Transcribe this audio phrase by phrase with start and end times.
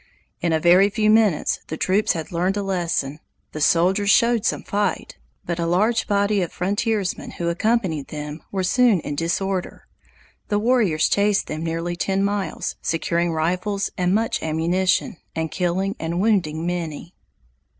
[0.41, 3.19] In a very few minutes the troops had learned a lesson.
[3.51, 8.63] The soldiers showed some fight, but a large body of frontiersmen who accompanied them were
[8.63, 9.85] soon in disorder.
[10.47, 16.19] The warriors chased them nearly ten miles, securing rifles and much ammunition, and killing and
[16.19, 17.13] wounding many.